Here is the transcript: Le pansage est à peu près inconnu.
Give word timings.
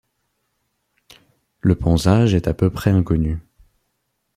Le 1.59 1.75
pansage 1.75 2.33
est 2.33 2.47
à 2.47 2.55
peu 2.55 2.71
près 2.71 2.89
inconnu. 2.89 3.37